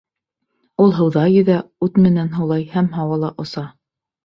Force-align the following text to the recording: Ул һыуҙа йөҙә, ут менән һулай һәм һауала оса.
Ул 0.85 0.93
һыуҙа 0.99 1.25
йөҙә, 1.35 1.59
ут 1.89 2.01
менән 2.07 2.33
һулай 2.39 2.67
һәм 2.75 2.91
һауала 2.99 3.33
оса. 3.47 3.67